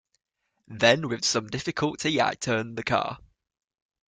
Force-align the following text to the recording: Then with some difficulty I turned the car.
Then 0.67 1.09
with 1.09 1.23
some 1.23 1.45
difficulty 1.45 2.19
I 2.19 2.33
turned 2.33 2.75
the 2.75 2.81
car. 2.81 3.19